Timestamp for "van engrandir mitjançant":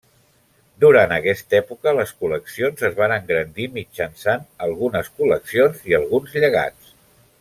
3.01-4.49